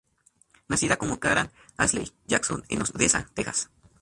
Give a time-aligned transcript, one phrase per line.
[0.67, 3.69] Nacida como Karan Ashley Jackson en Odessa, Texas.